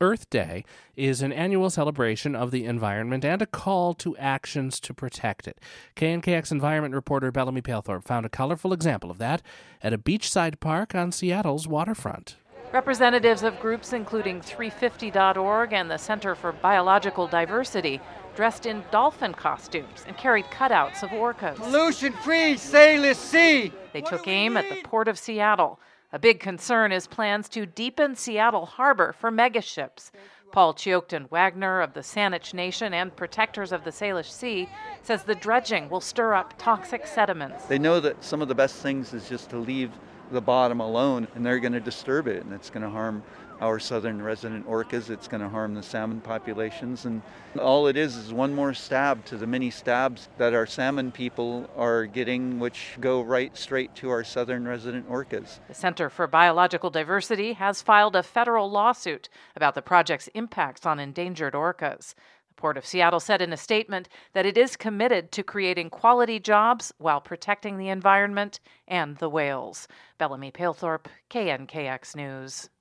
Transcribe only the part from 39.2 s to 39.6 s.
just to